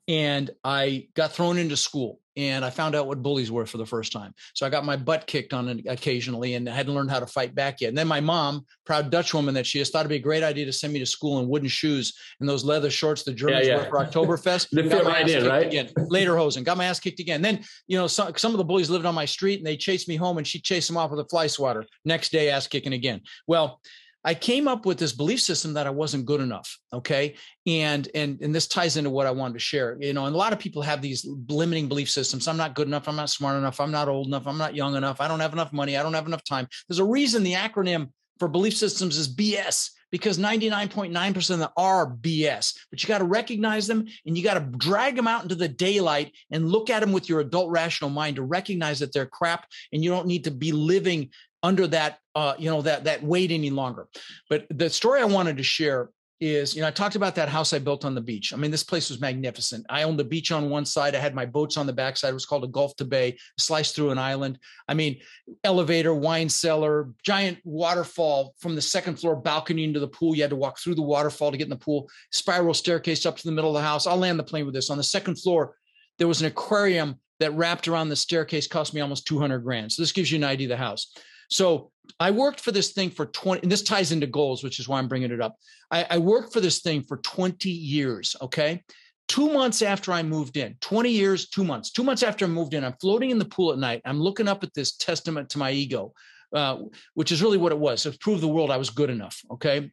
[0.09, 3.87] and I got thrown into school, and I found out what bullies were for the
[3.87, 4.35] first time.
[4.55, 7.27] So I got my butt kicked on it occasionally, and I hadn't learned how to
[7.27, 7.88] fight back yet.
[7.88, 10.43] And then my mom, proud Dutch woman that she is, thought it'd be a great
[10.43, 13.67] idea to send me to school in wooden shoes and those leather shorts the Germans
[13.67, 13.77] yeah.
[13.77, 14.71] wear for Oktoberfest.
[14.71, 15.67] They fit right in, right?
[15.67, 15.88] Again.
[16.11, 17.43] Lederhosen, got my ass kicked again.
[17.43, 20.09] Then you know, some, some of the bullies lived on my street and they chased
[20.09, 21.85] me home and she chased them off with a fly swatter.
[22.05, 23.21] Next day, ass kicking again.
[23.47, 23.81] Well,
[24.25, 26.79] I came up with this belief system that I wasn't good enough.
[26.93, 27.35] Okay.
[27.67, 29.97] And and and this ties into what I wanted to share.
[30.01, 32.47] You know, and a lot of people have these limiting belief systems.
[32.47, 34.97] I'm not good enough, I'm not smart enough, I'm not old enough, I'm not young
[34.97, 36.69] enough, I don't have enough money, I don't have enough time.
[36.89, 42.07] There's a reason the acronym for belief systems is BS because 99.9% of them are
[42.07, 42.79] BS.
[42.91, 45.69] But you got to recognize them and you got to drag them out into the
[45.69, 49.67] daylight and look at them with your adult rational mind to recognize that they're crap
[49.93, 51.31] and you don't need to be living
[51.62, 54.09] under that uh, you know that that weight any longer.
[54.48, 56.11] But the story I wanted to share
[56.42, 58.53] is, you know, I talked about that house I built on the beach.
[58.53, 59.87] I mean, this place was magnificent.
[59.88, 61.14] I owned the beach on one side.
[61.14, 62.31] I had my boats on the backside.
[62.31, 64.59] It was called a Gulf to Bay, sliced through an island.
[64.88, 65.20] I mean,
[65.62, 70.35] elevator, wine cellar, giant waterfall from the second floor balcony into the pool.
[70.35, 73.37] You had to walk through the waterfall to get in the pool, spiral staircase up
[73.37, 74.09] to the middle of the house.
[74.09, 74.90] I'll land the plane with this.
[74.90, 75.77] On the second floor,
[76.18, 79.92] there was an aquarium that wrapped around the staircase, cost me almost 200 grand.
[79.92, 81.14] So this gives you an idea of the house.
[81.53, 84.88] So I worked for this thing for 20, and this ties into goals, which is
[84.88, 85.57] why I'm bringing it up.
[85.91, 88.35] I, I worked for this thing for 20 years.
[88.41, 88.83] Okay.
[89.29, 92.75] Two months after I moved in, 20 years, two months, two months after I moved
[92.75, 94.03] in, I'm floating in the pool at night.
[94.05, 96.12] I'm looking up at this testament to my ego,
[96.55, 96.79] uh,
[97.15, 98.05] which is really what it was.
[98.05, 99.41] It proved the world I was good enough.
[99.53, 99.91] Okay.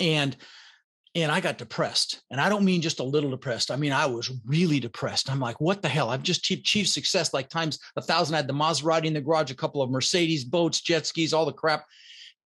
[0.00, 0.36] And
[1.14, 2.22] and I got depressed.
[2.30, 3.70] And I don't mean just a little depressed.
[3.70, 5.30] I mean, I was really depressed.
[5.30, 6.10] I'm like, what the hell?
[6.10, 8.34] I've just achieved success like times a thousand.
[8.34, 11.46] I had the Maserati in the garage, a couple of Mercedes, boats, jet skis, all
[11.46, 11.84] the crap.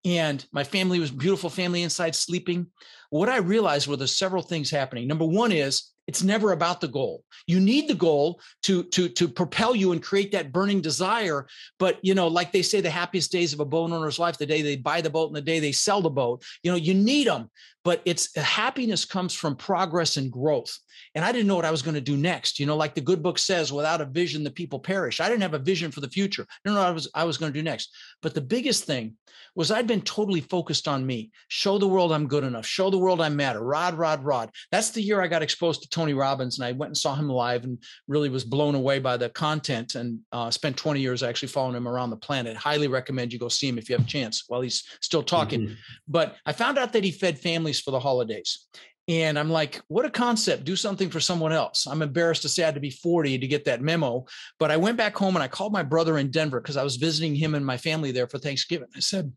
[0.05, 2.67] And my family was beautiful family inside sleeping.
[3.11, 5.09] What I realized were there's several things happening.
[5.09, 7.23] Number one is it's never about the goal.
[7.47, 11.47] You need the goal to to to propel you and create that burning desire.
[11.79, 14.47] But you know, like they say, the happiest days of a boat owner's life, the
[14.47, 16.43] day they buy the boat and the day they sell the boat.
[16.63, 17.51] You know, you need them,
[17.89, 20.79] but it's happiness comes from progress and growth.
[21.15, 22.61] And I didn't know what I was going to do next.
[22.61, 25.21] You know, like the good book says, without a vision, the people perish.
[25.21, 26.43] I didn't have a vision for the future.
[26.43, 27.89] I didn't know what I was I was going to do next.
[28.21, 29.15] But the biggest thing
[29.55, 31.31] was I'd been totally focused on me.
[31.49, 32.67] Show the world I'm good enough.
[32.67, 33.61] Show the world I matter.
[33.61, 34.51] Rod, rod, rod.
[34.71, 37.29] That's the year I got exposed to Tony Robbins, and I went and saw him
[37.29, 39.95] live, and really was blown away by the content.
[39.95, 42.57] And uh, spent 20 years actually following him around the planet.
[42.57, 45.69] Highly recommend you go see him if you have a chance while he's still talking.
[45.69, 45.77] Mhm.
[46.07, 48.67] But I found out that he fed families for the holidays.
[49.09, 50.65] And I'm like, what a concept.
[50.65, 51.87] Do something for someone else.
[51.87, 54.27] I'm embarrassed to say I had to be 40 to get that memo.
[54.59, 56.97] But I went back home and I called my brother in Denver because I was
[56.97, 58.89] visiting him and my family there for Thanksgiving.
[58.95, 59.33] I said,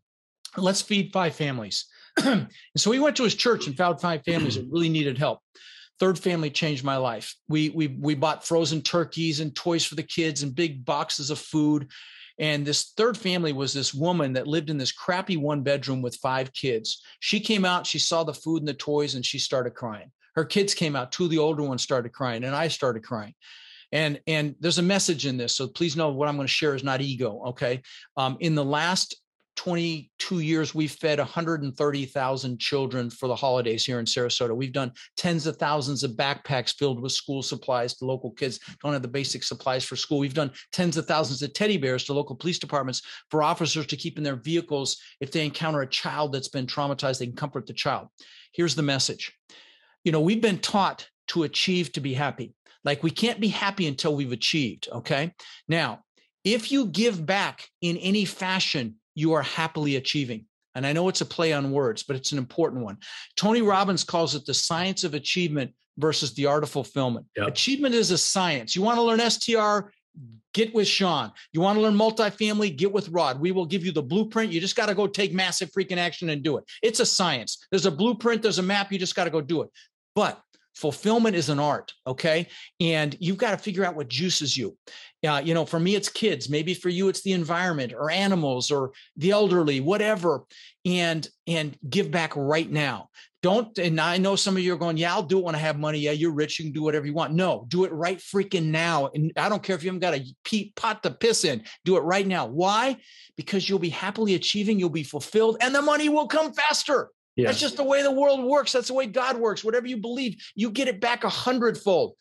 [0.58, 1.86] let's feed five families.
[2.24, 5.40] and so we went to his church and found five families that really needed help.
[5.98, 7.34] Third family changed my life.
[7.48, 11.38] We we we bought frozen turkeys and toys for the kids and big boxes of
[11.38, 11.90] food.
[12.42, 16.16] And this third family was this woman that lived in this crappy one bedroom with
[16.16, 17.00] five kids.
[17.20, 20.10] She came out, she saw the food and the toys, and she started crying.
[20.34, 23.34] Her kids came out, two of the older ones started crying, and I started crying.
[23.92, 26.74] And and there's a message in this, so please know what I'm going to share
[26.74, 27.42] is not ego.
[27.50, 27.80] Okay,
[28.16, 29.21] um, in the last
[29.56, 34.56] 22 years, we've fed 130,000 children for the holidays here in Sarasota.
[34.56, 38.92] We've done tens of thousands of backpacks filled with school supplies to local kids don't
[38.92, 40.18] have the basic supplies for school.
[40.18, 43.96] We've done tens of thousands of teddy bears to local police departments for officers to
[43.96, 47.66] keep in their vehicles if they encounter a child that's been traumatized, they can comfort
[47.66, 48.08] the child.
[48.52, 49.32] Here's the message.
[50.04, 52.54] You know, we've been taught to achieve to be happy.
[52.84, 54.88] Like we can't be happy until we've achieved.
[54.90, 55.32] Okay.
[55.68, 56.00] Now,
[56.44, 60.46] if you give back in any fashion, you are happily achieving.
[60.74, 62.98] And I know it's a play on words, but it's an important one.
[63.36, 67.26] Tony Robbins calls it the science of achievement versus the art of fulfillment.
[67.36, 67.48] Yep.
[67.48, 68.74] Achievement is a science.
[68.74, 69.90] You want to learn STR,
[70.54, 71.32] get with Shawn.
[71.52, 73.40] You want to learn multifamily, get with Rod.
[73.40, 74.52] We will give you the blueprint.
[74.52, 76.64] You just got to go take massive freaking action and do it.
[76.82, 77.66] It's a science.
[77.70, 78.92] There's a blueprint, there's a map.
[78.92, 79.70] You just got to go do it.
[80.14, 80.40] But
[80.74, 82.46] fulfillment is an art okay?
[82.80, 84.76] And you've got to figure out what juices you.
[85.26, 86.48] Uh, you know for me it's kids.
[86.48, 90.44] Maybe for you it's the environment or animals or the elderly whatever.
[90.84, 93.08] And and give back right now.
[93.42, 95.58] Don't and i know some of you are going yeah i'll do it when i
[95.58, 95.98] have money.
[95.98, 97.34] Yeah you're rich you can do whatever you want.
[97.34, 99.10] No do it right freaking now.
[99.14, 101.62] And i don't care if you haven't got a pot to piss in.
[101.84, 102.46] Do it right now.
[102.46, 102.96] Why?
[103.36, 107.46] Because you'll be happily achieving you'll be fulfilled and the money will come faster Yeah.
[107.46, 108.72] that's just the way the world works.
[108.72, 109.64] That's the way God works.
[109.64, 112.14] Whatever you believe, you get it back a hundredfold.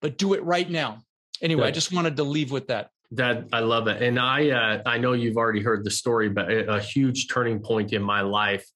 [0.00, 1.02] But do it right now.
[1.42, 2.90] Anyway, I just wanted to leave with that.
[3.12, 6.50] That I love it, and I uh, I know you've already heard the story, but
[6.50, 8.66] a, a huge turning point in my life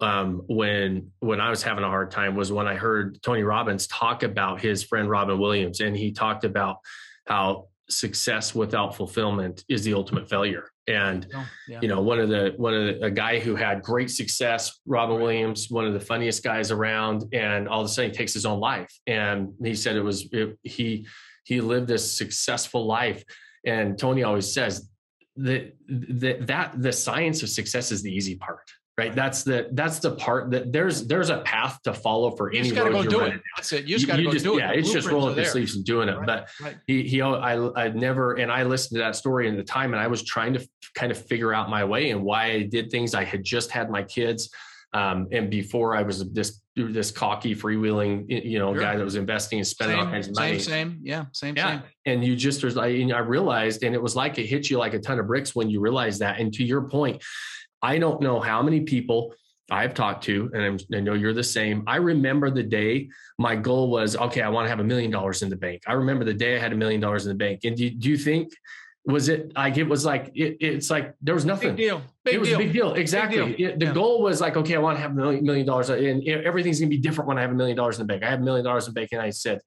[0.00, 3.86] um, when when I was having a hard time was when I heard Tony Robbins
[3.86, 6.78] talk about his friend Robin Williams, and he talked about
[7.26, 10.70] how success without fulfillment is the ultimate failure.
[10.88, 11.80] And oh, yeah.
[11.82, 15.20] you know, one of the one of the, a guy who had great success, Robin
[15.20, 18.46] Williams, one of the funniest guys around, and all of a sudden he takes his
[18.46, 18.92] own life.
[19.06, 21.06] And he said it was it, he
[21.44, 23.24] he lived a successful life.
[23.64, 24.88] And Tony always says
[25.36, 29.98] that that that the science of success is the easy part right that's the that's
[29.98, 33.10] the part that there's there's a path to follow for you any road go you're
[33.10, 33.34] do running.
[33.34, 34.60] it that's it you just got to go just, do it.
[34.60, 34.78] yeah it.
[34.78, 36.76] it's just rolling up your sleeves and doing it right, but right.
[36.86, 40.02] he he I I never and I listened to that story in the time and
[40.02, 43.14] I was trying to kind of figure out my way and why I did things
[43.14, 44.50] I had just had my kids
[44.92, 48.82] um, and before I was this this cocky freewheeling you know sure.
[48.82, 51.56] guy that was investing and spending same, all kinds of money same same yeah same
[51.56, 51.82] yeah same.
[52.06, 54.98] and you just I, I realized and it was like it hit you like a
[54.98, 57.22] ton of bricks when you realize that and to your point
[57.82, 59.34] I don't know how many people
[59.70, 61.82] I've talked to, and I'm, i know you're the same.
[61.86, 63.08] I remember the day
[63.38, 65.82] my goal was, okay, I want to have a million dollars in the bank.
[65.86, 67.64] I remember the day I had a million dollars in the bank.
[67.64, 68.52] And do, do you think,
[69.04, 71.70] was it like, it was like, it, it's like, there was nothing.
[71.70, 72.02] Big deal.
[72.24, 72.58] Big it was deal.
[72.58, 72.94] a big deal.
[72.94, 73.38] Exactly.
[73.44, 73.68] Big deal.
[73.70, 73.92] It, the yeah.
[73.92, 76.90] goal was like, okay, I want to have a million, million dollars and everything's going
[76.90, 78.22] to be different when I have a million dollars in the bank.
[78.22, 79.10] I have a million dollars in the bank.
[79.12, 79.60] And I said,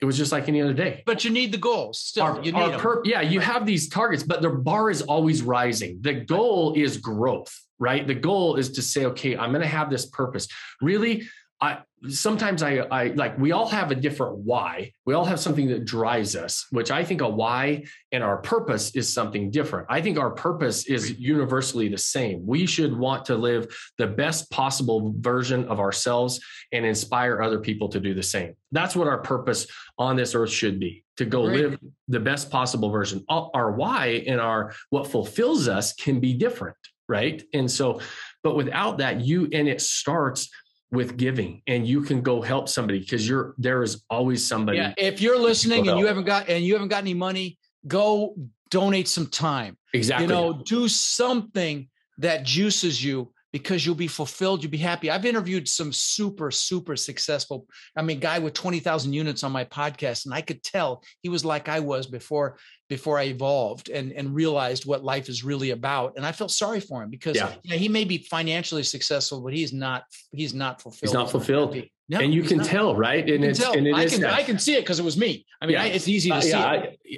[0.00, 1.02] it was just like any other day.
[1.06, 2.24] But you need the goals still.
[2.24, 5.98] Our, you need per, yeah, you have these targets, but the bar is always rising.
[6.02, 8.06] The goal is growth, right?
[8.06, 10.48] The goal is to say, okay, I'm going to have this purpose.
[10.82, 11.26] Really,
[11.66, 14.92] I sometimes I, I like we all have a different why.
[15.04, 18.94] We all have something that drives us, which I think a why and our purpose
[18.94, 19.86] is something different.
[19.90, 22.46] I think our purpose is universally the same.
[22.46, 26.40] We should want to live the best possible version of ourselves
[26.72, 28.54] and inspire other people to do the same.
[28.72, 29.66] That's what our purpose
[29.98, 31.60] on this earth should be to go Great.
[31.60, 33.24] live the best possible version.
[33.28, 36.76] Our why and our what fulfills us can be different,
[37.08, 37.42] right?
[37.54, 38.00] And so,
[38.42, 40.50] but without that, you and it starts
[40.92, 44.94] with giving and you can go help somebody because you're there is always somebody yeah
[44.96, 48.34] if you're listening and you haven't got and you haven't got any money go
[48.70, 49.76] donate some time.
[49.92, 55.10] Exactly you know do something that juices you because you'll be fulfilled you'll be happy
[55.10, 60.26] i've interviewed some super super successful i mean guy with 20,000 units on my podcast
[60.26, 62.58] and i could tell he was like i was before
[62.90, 66.80] before i evolved and and realized what life is really about and i felt sorry
[66.80, 67.54] for him because yeah.
[67.62, 71.30] you know, he may be financially successful but he's not he's not fulfilled he's not
[71.30, 71.74] fulfilled
[72.08, 72.66] no, and you can not.
[72.66, 73.28] tell, right?
[73.28, 75.44] And it's and it I can I can see it because it was me.
[75.60, 75.82] I mean, yeah.
[75.82, 76.50] I, it's easy to uh, see.
[76.50, 76.64] Yeah,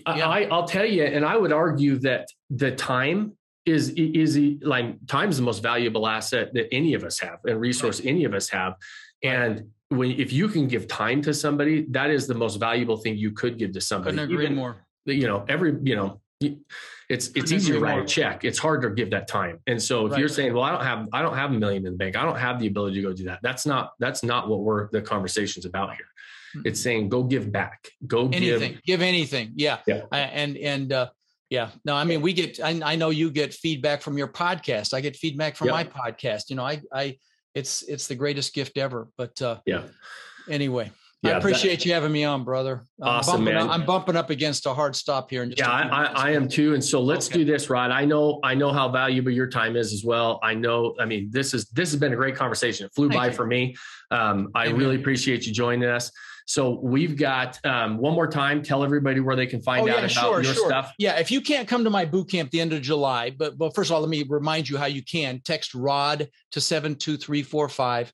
[0.06, 0.26] I, yeah.
[0.26, 3.36] I, I'll tell you, and I would argue that the time
[3.68, 7.60] is is like time is the most valuable asset that any of us have and
[7.60, 8.08] resource right.
[8.08, 8.74] any of us have.
[9.22, 13.16] And when if you can give time to somebody that is the most valuable thing
[13.16, 14.16] you could give to somebody.
[14.16, 14.76] Couldn't agree Even, more.
[15.06, 18.44] you know every you know it's it's easy to write a check.
[18.44, 19.60] It's hard to give that time.
[19.66, 20.20] And so if right.
[20.20, 22.16] you're saying well i don't have i don't have a million in the bank.
[22.16, 24.88] I don't have the ability to go do that that's not that's not what we're
[24.90, 26.06] the conversation's about here.
[26.64, 27.90] It's saying go give back.
[28.06, 28.72] Go anything.
[28.72, 29.52] Give, give anything.
[29.54, 30.02] Yeah, yeah.
[30.12, 31.08] and and uh
[31.50, 31.70] yeah.
[31.84, 34.92] No, I mean, we get, I, I, know you get feedback from your podcast.
[34.92, 35.74] I get feedback from yep.
[35.74, 36.50] my podcast.
[36.50, 37.16] You know, I, I,
[37.54, 39.08] it's, it's the greatest gift ever.
[39.16, 39.82] But, uh, yeah.
[40.48, 40.90] Anyway,
[41.22, 42.84] yeah, I appreciate that, you having me on, brother.
[43.02, 43.56] Awesome, man.
[43.56, 45.44] Up, I'm bumping up against a hard stop here.
[45.44, 46.74] Yeah, I, I, I, am too.
[46.74, 47.38] And so let's okay.
[47.38, 47.90] do this, Rod.
[47.90, 50.38] I know, I know how valuable your time is as well.
[50.42, 52.86] I know, I mean, this is, this has been a great conversation.
[52.86, 53.32] It flew Thank by you.
[53.32, 53.74] for me.
[54.10, 54.78] Um, I Amen.
[54.78, 56.12] really appreciate you joining us.
[56.48, 58.62] So we've got um, one more time.
[58.62, 60.66] Tell everybody where they can find oh, out yeah, about sure, your sure.
[60.66, 60.94] stuff.
[60.98, 63.74] Yeah, if you can't come to my boot camp the end of July, but but
[63.74, 67.18] first of all, let me remind you how you can text Rod to seven two
[67.18, 68.10] three four five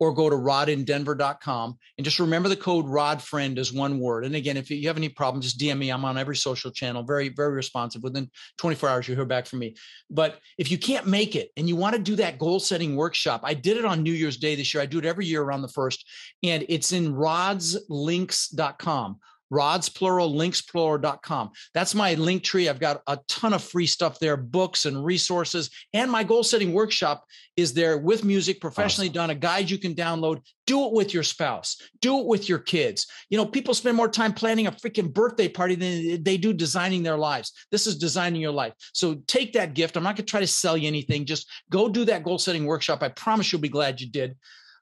[0.00, 4.24] or go to rodindenver.com and just remember the code rodfriend is one word.
[4.24, 5.90] And again, if you have any problem, just DM me.
[5.90, 8.02] I'm on every social channel, very, very responsive.
[8.02, 9.74] Within 24 hours, you'll hear back from me.
[10.10, 13.40] But if you can't make it and you want to do that goal setting workshop,
[13.44, 14.82] I did it on New Year's Day this year.
[14.82, 16.08] I do it every year around the first,
[16.42, 19.18] and it's in rodslinks.com
[19.50, 22.68] rods plural links plural.com that's my link tree.
[22.68, 25.70] I've got a ton of free stuff there books and resources.
[25.92, 27.24] And my goal setting workshop
[27.56, 29.14] is there with music professionally awesome.
[29.14, 30.40] done a guide you can download.
[30.66, 31.76] Do it with your spouse.
[32.00, 33.06] Do it with your kids.
[33.30, 37.02] You know people spend more time planning a freaking birthday party than they do designing
[37.02, 37.52] their lives.
[37.70, 38.74] This is designing your life.
[38.92, 39.96] So take that gift.
[39.96, 41.24] I'm not going to try to sell you anything.
[41.24, 43.02] Just go do that goal setting workshop.
[43.02, 44.36] I promise you'll be glad you did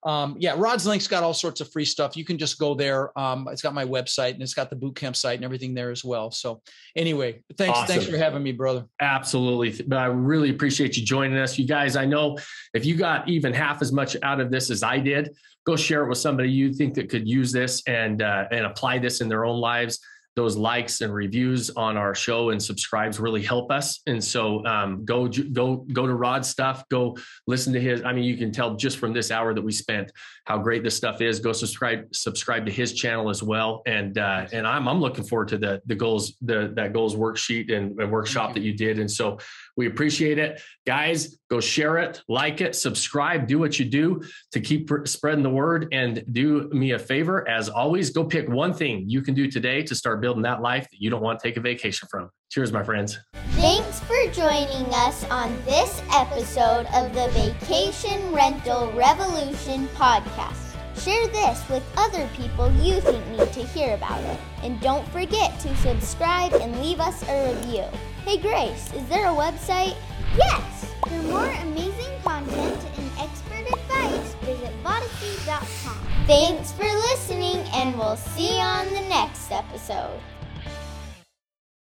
[0.06, 2.16] um, yeah, Rod's Link's got all sorts of free stuff.
[2.16, 3.16] You can just go there.
[3.18, 6.04] Um, it's got my website and it's got the bootcamp site and everything there as
[6.04, 6.30] well.
[6.30, 6.62] So
[6.94, 7.88] anyway, thanks, awesome.
[7.88, 8.86] thanks for having me, brother.
[9.00, 9.84] Absolutely.
[9.84, 11.58] But I really appreciate you joining us.
[11.58, 12.38] You guys, I know
[12.72, 15.34] if you got even half as much out of this as I did,
[15.66, 18.98] go share it with somebody you think that could use this and uh, and apply
[18.98, 19.98] this in their own lives.
[20.36, 24.00] Those likes and reviews on our show and subscribes really help us.
[24.06, 26.86] And so um, go go go to Rod's stuff.
[26.90, 27.16] Go
[27.46, 28.04] listen to his.
[28.04, 30.12] I mean, you can tell just from this hour that we spent
[30.44, 31.40] how great this stuff is.
[31.40, 33.82] Go subscribe subscribe to his channel as well.
[33.86, 37.72] And uh, and I'm I'm looking forward to the the goals the that goals worksheet
[37.72, 38.98] and, and workshop that you did.
[38.98, 39.38] And so
[39.76, 41.38] we appreciate it, guys.
[41.50, 44.22] Go share it, like it, subscribe, do what you do
[44.52, 45.88] to keep spreading the word.
[45.92, 49.82] And do me a favor, as always, go pick one thing you can do today
[49.82, 52.30] to start building that life that you don't want to take a vacation from.
[52.50, 53.18] Cheers, my friends.
[53.52, 60.74] Thanks for joining us on this episode of the Vacation Rental Revolution podcast.
[60.98, 64.40] Share this with other people you think need to hear about it.
[64.62, 67.84] And don't forget to subscribe and leave us a review.
[68.26, 69.94] Hey Grace, is there a website?
[70.36, 70.92] Yes!
[71.08, 76.26] For more amazing content and expert advice, visit Vodyssey.com.
[76.26, 80.18] Thanks for listening, and we'll see you on the next episode.